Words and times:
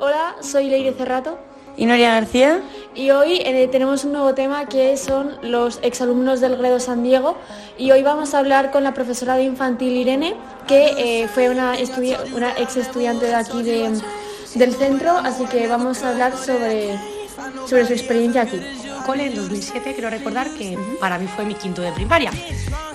Hola, 0.00 0.36
soy 0.40 0.68
Leire 0.68 0.92
Cerrato 0.92 1.38
y 1.76 1.86
Noria 1.86 2.10
García. 2.12 2.62
y 2.94 3.10
hoy 3.10 3.40
eh, 3.44 3.68
tenemos 3.70 4.04
un 4.04 4.12
nuevo 4.12 4.34
tema 4.34 4.66
que 4.66 4.96
son 4.96 5.36
los 5.42 5.78
exalumnos 5.82 6.40
del 6.40 6.56
Gredo 6.56 6.80
San 6.80 7.02
Diego 7.02 7.36
y 7.78 7.90
hoy 7.90 8.02
vamos 8.02 8.34
a 8.34 8.38
hablar 8.38 8.70
con 8.70 8.82
la 8.84 8.94
profesora 8.94 9.36
de 9.36 9.44
infantil 9.44 9.96
Irene 9.96 10.34
que 10.66 11.22
eh, 11.22 11.28
fue 11.28 11.50
una, 11.50 11.76
estudi- 11.78 12.16
una 12.34 12.52
ex 12.58 12.76
estudiante 12.76 13.26
de 13.26 13.34
aquí 13.34 13.62
de- 13.62 14.00
del 14.54 14.74
centro, 14.74 15.12
así 15.18 15.44
que 15.44 15.66
vamos 15.68 16.02
a 16.02 16.10
hablar 16.10 16.34
sobre, 16.36 16.98
sobre 17.66 17.86
su 17.86 17.92
experiencia 17.92 18.42
aquí. 18.42 18.58
Cole 19.06 19.26
en 19.26 19.36
2007, 19.36 19.94
quiero 19.94 20.10
recordar 20.10 20.50
que 20.50 20.76
para 21.00 21.16
mí 21.16 21.28
fue 21.28 21.44
mi 21.44 21.54
quinto 21.54 21.80
de 21.80 21.92
primaria. 21.92 22.32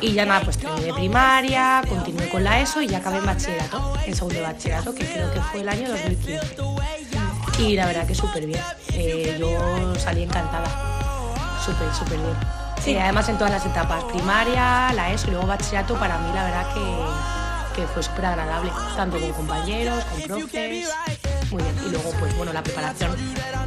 Y 0.00 0.12
ya 0.12 0.26
nada, 0.26 0.40
pues 0.40 0.58
terminé 0.58 0.86
de 0.86 0.92
primaria, 0.92 1.82
continué 1.88 2.28
con 2.28 2.42
la 2.42 2.60
ESO 2.60 2.82
y 2.82 2.88
ya 2.88 2.98
acabé 2.98 3.18
en 3.18 3.26
bachillerato, 3.26 3.94
en 4.04 4.16
segundo 4.16 4.34
de 4.34 4.42
bachillerato, 4.42 4.92
que 4.92 5.06
creo 5.06 5.32
que 5.32 5.40
fue 5.40 5.60
el 5.60 5.68
año 5.68 5.88
2015. 5.88 6.56
Y 7.60 7.76
la 7.76 7.86
verdad 7.86 8.06
que 8.06 8.14
súper 8.14 8.44
bien. 8.44 8.60
Eh, 8.92 9.36
yo 9.38 9.94
salí 9.94 10.24
encantada. 10.24 10.68
Súper, 11.64 11.94
súper 11.94 12.18
bien. 12.18 12.36
Sí, 12.82 12.96
además 12.96 13.28
en 13.28 13.36
todas 13.36 13.52
las 13.52 13.64
etapas, 13.64 14.02
primaria, 14.04 14.92
la 14.94 15.12
ESO 15.12 15.28
y 15.28 15.30
luego 15.32 15.46
bachillerato, 15.46 15.94
para 15.94 16.18
mí 16.18 16.30
la 16.34 16.44
verdad 16.44 16.74
que, 16.74 17.80
que 17.80 17.86
fue 17.86 18.02
súper 18.02 18.24
agradable, 18.24 18.72
tanto 18.96 19.20
con 19.20 19.32
compañeros, 19.32 20.02
con 20.06 20.22
profes, 20.22 20.88
muy 21.50 21.62
bien. 21.62 21.74
Y 21.86 21.90
luego, 21.90 22.10
pues 22.18 22.36
bueno, 22.36 22.52
la 22.52 22.62
preparación 22.62 23.10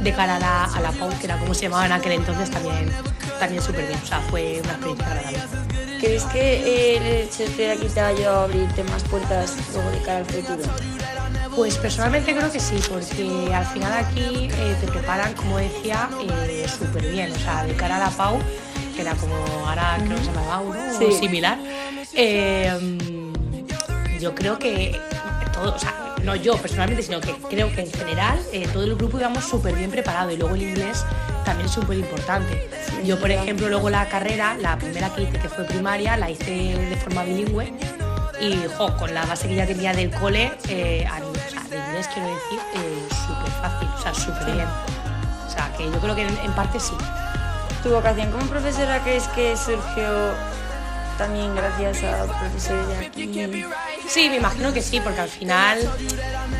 de 0.00 0.12
cara 0.12 0.36
a 0.36 0.38
la, 0.38 0.64
a 0.64 0.80
la 0.80 0.92
PAU, 0.92 1.10
que 1.18 1.26
era 1.26 1.38
como 1.38 1.54
se 1.54 1.62
llamaba 1.62 1.86
en 1.86 1.92
aquel 1.92 2.12
entonces, 2.12 2.50
también, 2.50 2.90
también 3.38 3.62
súper 3.62 3.86
bien. 3.86 3.98
O 4.02 4.06
sea, 4.06 4.20
fue 4.30 4.60
una 4.62 4.72
experiencia 4.72 5.06
agradable. 5.06 5.38
¿Crees 6.00 6.24
que 6.24 6.54
eh, 6.56 6.96
el 6.96 7.06
hecho 7.28 7.44
de 7.56 7.70
aquí 7.72 7.86
te 7.86 8.00
ayudado 8.00 8.40
a 8.40 8.44
abrirte 8.44 8.84
más 8.84 9.02
puertas 9.04 9.54
luego 9.72 9.90
de 9.90 9.98
cara 10.02 10.18
al 10.18 10.26
futuro? 10.26 10.62
Pues 11.56 11.76
personalmente 11.78 12.34
creo 12.34 12.50
que 12.50 12.58
sí, 12.60 12.76
porque 12.90 13.54
al 13.54 13.64
final 13.66 13.92
aquí 13.92 14.48
eh, 14.52 14.76
te 14.80 14.86
preparan, 14.88 15.32
como 15.34 15.58
decía, 15.58 16.10
eh, 16.48 16.66
súper 16.68 17.06
bien. 17.10 17.32
O 17.32 17.38
sea, 17.38 17.64
de 17.64 17.74
cara 17.74 17.96
a 17.96 18.00
la 18.00 18.10
PAU, 18.10 18.38
que 18.94 19.02
era 19.02 19.14
como 19.14 19.36
ahora 19.66 19.96
creo 20.04 20.16
que 20.16 20.24
se 20.24 20.32
llama 20.32 20.46
PAU, 20.48 20.74
¿no? 20.74 20.98
Sí. 20.98 21.04
O 21.04 21.18
similar. 21.18 21.58
eh, 22.12 22.98
yo 24.20 24.34
creo 24.34 24.58
que 24.58 25.00
todo, 25.52 25.74
o 25.74 25.78
sea, 25.78 26.13
no 26.24 26.34
yo 26.36 26.56
personalmente, 26.56 27.02
sino 27.02 27.20
que 27.20 27.34
creo 27.50 27.70
que 27.74 27.82
en 27.82 27.92
general 27.92 28.38
eh, 28.52 28.66
todo 28.72 28.84
el 28.84 28.94
grupo 28.96 29.18
íbamos 29.18 29.44
súper 29.44 29.74
bien 29.74 29.90
preparado 29.90 30.30
y 30.30 30.36
luego 30.36 30.54
el 30.54 30.62
inglés 30.62 31.04
también 31.44 31.66
es 31.66 31.72
súper 31.74 31.98
importante. 31.98 32.68
Yo, 33.04 33.18
por 33.20 33.30
ejemplo, 33.30 33.68
luego 33.68 33.90
la 33.90 34.08
carrera, 34.08 34.56
la 34.60 34.76
primera 34.78 35.10
que 35.14 35.22
hice, 35.22 35.38
que 35.38 35.48
fue 35.48 35.64
primaria, 35.64 36.16
la 36.16 36.30
hice 36.30 36.50
de 36.50 36.96
forma 36.96 37.22
bilingüe 37.24 37.72
y 38.40 38.58
jo, 38.76 38.96
con 38.96 39.12
la 39.14 39.24
base 39.26 39.46
que 39.48 39.54
ya 39.54 39.66
tenía 39.66 39.92
del 39.92 40.10
cole, 40.10 40.52
eh, 40.68 41.06
a- 41.06 41.18
o 41.24 41.34
sea, 41.50 41.62
de 41.70 41.76
inglés 41.76 42.08
quiero 42.12 42.28
decir, 42.28 42.58
eh, 42.74 43.08
súper 43.26 43.52
fácil, 43.60 43.88
o 43.96 44.02
sea, 44.02 44.14
súper 44.14 44.54
bien. 44.54 44.66
O 45.46 45.50
sea, 45.50 45.70
que 45.76 45.84
yo 45.84 45.98
creo 46.00 46.14
que 46.14 46.22
en, 46.22 46.36
en 46.38 46.52
parte 46.52 46.80
sí. 46.80 46.94
¿Tu 47.82 47.90
vocación 47.90 48.30
como 48.32 48.46
profesora 48.46 49.00
crees 49.04 49.24
que 49.28 49.54
surgió 49.56 50.32
también 51.16 51.54
gracias 51.54 52.02
a 52.04 52.26
profesores 52.26 53.06
aquí? 53.06 53.64
Sí, 54.06 54.28
me 54.28 54.36
imagino 54.36 54.72
que 54.72 54.82
sí, 54.82 55.00
porque 55.00 55.20
al 55.20 55.28
final 55.28 55.78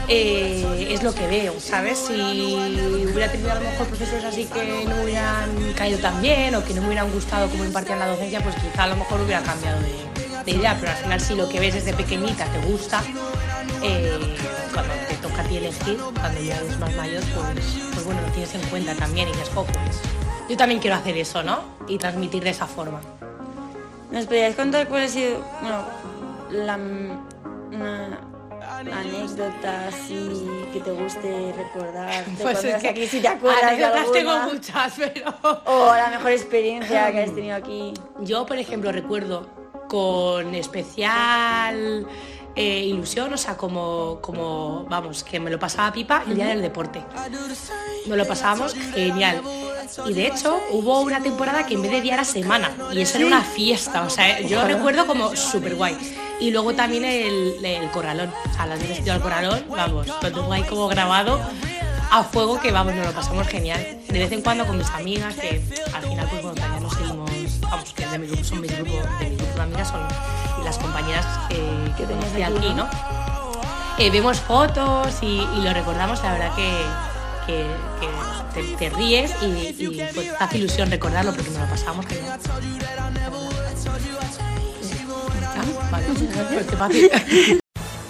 eh, 0.09 0.89
es 0.91 1.03
lo 1.03 1.15
que 1.15 1.27
veo, 1.27 1.55
¿sabes? 1.61 1.99
Si 1.99 2.15
hubiera 2.15 3.31
tenido 3.31 3.53
a 3.53 3.57
lo 3.57 3.61
mejor 3.61 3.87
profesores 3.87 4.25
así 4.25 4.47
que 4.47 4.85
no 4.89 5.03
hubieran 5.03 5.51
caído 5.77 5.99
tan 5.99 6.21
bien 6.23 6.55
o 6.55 6.65
que 6.65 6.75
no 6.75 6.81
me 6.83 6.89
hubieran 6.89 7.11
gustado 7.13 7.49
cómo 7.49 7.65
impartían 7.65 7.99
la 7.99 8.07
docencia, 8.09 8.41
pues 8.43 8.55
quizá 8.57 8.85
a 8.85 8.89
lo 8.89 8.97
mejor 8.97 9.21
hubiera 9.21 9.43
cambiado 9.43 9.81
de, 9.81 10.45
de 10.45 10.51
idea, 10.51 10.77
pero 10.79 10.93
al 10.93 10.99
final 10.99 11.21
si 11.21 11.35
lo 11.35 11.49
que 11.49 11.61
ves 11.61 11.75
desde 11.75 11.93
pequeñita 11.93 12.47
te 12.47 12.59
gusta, 12.71 13.03
eh, 13.83 14.37
cuando 14.73 14.93
te 15.09 15.15
toca 15.17 15.43
a 15.43 15.45
ti 15.45 15.57
elegir, 15.59 15.99
cuando 15.99 16.41
ya 16.41 16.57
eres 16.57 16.79
más 16.79 16.95
mayor, 16.95 17.23
pues, 17.35 17.67
pues 17.93 18.05
bueno, 18.05 18.21
lo 18.23 18.29
tienes 18.29 18.55
en 18.55 18.63
cuenta 18.69 18.95
también 18.95 19.29
y 19.29 19.33
dices, 19.33 19.51
"Jo, 19.55 19.65
pues 19.65 20.01
yo 20.49 20.57
también 20.57 20.81
quiero 20.81 20.97
hacer 20.97 21.17
eso, 21.17 21.43
¿no? 21.43 21.61
Y 21.89 21.99
transmitir 21.99 22.43
de 22.45 22.51
esa 22.51 22.67
forma. 22.67 23.01
¿Nos 24.15 24.27
podrías 24.27 24.55
contar 24.55 24.87
cuál 24.87 25.03
ha 25.03 25.09
sido 25.09 25.45
bueno, 25.61 25.85
la, 26.53 26.77
una 26.77 28.21
anécdota 28.81 29.89
así 29.89 30.49
que 30.73 30.79
te 30.79 30.93
guste 30.93 31.53
recordar? 31.57 32.25
de 32.25 32.43
cuando 32.45 32.61
eras 32.61 32.85
aquí, 32.85 33.09
si 33.09 33.19
te 33.19 33.27
acuerdas 33.27 33.77
de 33.77 34.13
tengo 34.13 34.39
muchas, 34.53 34.95
pero... 34.97 35.35
O 35.65 35.93
la 35.97 36.11
mejor 36.11 36.31
experiencia 36.31 37.11
que 37.11 37.23
has 37.25 37.35
tenido 37.35 37.57
aquí. 37.57 37.93
Yo, 38.21 38.47
por 38.47 38.57
ejemplo, 38.57 38.93
recuerdo 38.93 39.49
con 39.89 40.55
especial 40.55 42.07
eh, 42.57 42.85
ilusión, 42.85 43.33
o 43.33 43.37
sea, 43.37 43.57
como, 43.57 44.19
como, 44.21 44.85
vamos, 44.89 45.25
que 45.25 45.41
me 45.41 45.51
lo 45.51 45.59
pasaba 45.59 45.93
pipa 45.93 46.23
el 46.27 46.37
día 46.37 46.47
del 46.47 46.63
deporte. 46.63 47.03
Nos 48.07 48.17
lo 48.17 48.27
pasábamos 48.27 48.75
genial. 48.75 49.43
Y 50.07 50.13
de 50.13 50.27
hecho, 50.27 50.59
hubo 50.71 51.01
una 51.01 51.21
temporada 51.21 51.67
que 51.67 51.75
en 51.75 51.83
vez 51.83 51.91
de 51.91 52.01
día 52.01 52.15
era 52.15 52.25
semana, 52.25 52.71
y 52.93 53.01
eso 53.01 53.19
era 53.19 53.27
una 53.27 53.43
fiesta, 53.43 54.03
o 54.03 54.11
sea, 54.11 54.41
yo 54.41 54.61
lo 54.61 54.67
recuerdo 54.67 55.07
como 55.07 55.35
súper 55.37 55.75
guay. 55.77 55.97
Y 56.41 56.51
luego 56.51 56.75
también 56.75 57.05
el, 57.05 57.65
el 57.65 57.91
corralón, 57.91 58.31
o 58.51 58.55
sea, 58.55 58.67
las 58.67 58.81
veces 58.81 59.09
al 59.09 59.21
corralón, 59.21 59.65
vamos, 59.69 60.07
tengo 60.21 60.53
ahí 60.53 60.63
como 60.65 60.89
grabado 60.89 61.41
a 62.11 62.23
fuego 62.23 62.61
que 62.61 62.71
vamos, 62.71 62.95
nos 62.95 63.07
lo 63.07 63.13
pasamos 63.13 63.47
genial. 63.49 63.99
De 64.09 64.19
vez 64.19 64.31
en 64.31 64.43
cuando 64.43 64.67
con 64.67 64.79
mis 64.79 64.89
amigas, 64.91 65.35
que 65.35 65.61
al 65.93 66.03
final 66.03 66.29
pues 66.31 66.43
bueno, 66.43 66.63
de 68.15 68.19
mi 68.21 68.27
grupo 68.29 68.45
son 68.45 68.61
mis 68.61 68.73
grupos, 68.73 69.19
de 69.19 69.31
mi 69.31 69.37
grupo 69.37 69.55
de 69.55 69.63
amigas 69.63 69.89
son 69.89 70.01
las 70.65 70.79
compañeras 70.79 71.27
eh, 71.51 71.93
que 71.97 72.07
tenías 72.07 72.25
conocí 72.27 72.43
aquí, 72.43 72.57
aquí, 72.59 72.75
¿no? 72.75 72.89
Eh, 73.99 74.11
vemos 74.11 74.41
fotos 74.41 75.19
y, 75.23 75.47
y 75.57 75.63
lo 75.63 75.73
recordamos, 75.73 76.23
la 76.23 76.33
verdad 76.33 76.55
que, 76.55 76.71
que, 77.47 77.67
que 78.01 78.77
te, 78.77 78.77
te 78.77 78.97
ríes 78.97 79.35
y, 79.43 79.85
y 79.85 80.09
pues, 80.15 80.31
hace 80.39 80.59
ilusión 80.59 80.91
recordarlo 80.91 81.33
porque 81.33 81.51
nos 81.51 81.61
lo 81.61 81.67
pasamos 81.67 82.07
genial. 82.07 82.41
¿Ya? 85.55 85.91
Vale, 85.91 86.07
pues 86.53 86.67
qué 86.67 86.77
fácil. 86.77 87.61